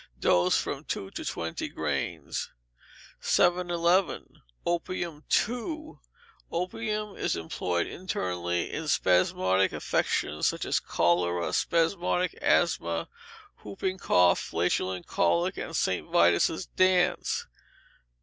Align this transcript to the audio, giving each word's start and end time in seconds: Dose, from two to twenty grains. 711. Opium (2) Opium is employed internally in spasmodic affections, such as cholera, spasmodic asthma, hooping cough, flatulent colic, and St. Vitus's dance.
Dose, 0.19 0.57
from 0.57 0.83
two 0.83 1.11
to 1.11 1.23
twenty 1.23 1.67
grains. 1.67 2.49
711. 3.19 4.41
Opium 4.65 5.23
(2) 5.29 5.99
Opium 6.51 7.15
is 7.15 7.35
employed 7.35 7.85
internally 7.85 8.73
in 8.73 8.87
spasmodic 8.87 9.71
affections, 9.71 10.47
such 10.47 10.65
as 10.65 10.79
cholera, 10.79 11.53
spasmodic 11.53 12.33
asthma, 12.41 13.09
hooping 13.57 13.99
cough, 13.99 14.39
flatulent 14.39 15.05
colic, 15.05 15.55
and 15.55 15.75
St. 15.75 16.09
Vitus's 16.09 16.65
dance. 16.65 17.45